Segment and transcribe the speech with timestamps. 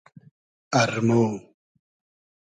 [0.81, 1.09] ارمۉ